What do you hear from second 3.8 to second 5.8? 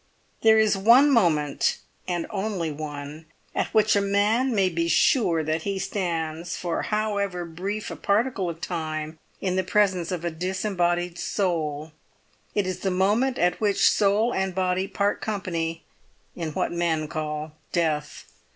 a man may be sure that he